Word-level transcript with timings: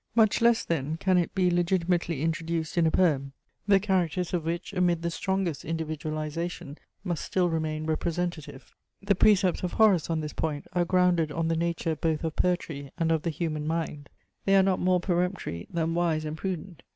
Much 0.15 0.41
less 0.41 0.65
then 0.65 0.97
can 0.97 1.15
it 1.15 1.35
be 1.35 1.51
legitimately 1.51 2.23
introduced 2.23 2.75
in 2.75 2.87
a 2.87 2.89
poem, 2.89 3.33
the 3.67 3.79
characters 3.79 4.33
of 4.33 4.43
which, 4.45 4.73
amid 4.73 5.03
the 5.03 5.11
strongest 5.11 5.63
individualization, 5.63 6.75
must 7.03 7.23
still 7.23 7.49
remain 7.51 7.85
representative. 7.85 8.73
The 9.03 9.13
precepts 9.13 9.61
of 9.61 9.73
Horace, 9.73 10.09
on 10.09 10.21
this 10.21 10.33
point, 10.33 10.65
are 10.73 10.85
grounded 10.85 11.31
on 11.31 11.49
the 11.49 11.55
nature 11.55 11.95
both 11.95 12.23
of 12.23 12.35
poetry 12.35 12.91
and 12.97 13.11
of 13.11 13.21
the 13.21 13.29
human 13.29 13.67
mind. 13.67 14.09
They 14.45 14.55
are 14.55 14.63
not 14.63 14.79
more 14.79 14.99
peremptory, 14.99 15.67
than 15.69 15.93
wise 15.93 16.25
and 16.25 16.35
prudent. 16.35 16.81